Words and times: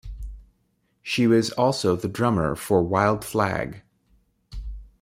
She 1.03 1.27
was 1.27 1.51
also 1.51 1.95
the 1.95 2.07
drummer 2.07 2.55
for 2.55 2.81
Wild 2.81 3.23
Flag. 3.23 3.83